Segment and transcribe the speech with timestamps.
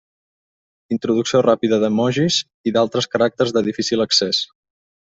[0.95, 2.39] Introducció ràpida d'emojis
[2.73, 4.45] i altres caràcters de difícil accés.